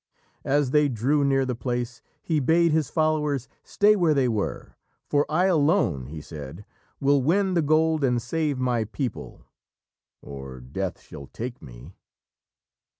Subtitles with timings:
[0.45, 5.27] As they drew near the place, he bade his followers stay where they were, "For
[5.31, 6.65] I alone," he said,
[6.99, 9.45] "will win the gold and save my people,
[10.19, 11.93] or Death shall take me."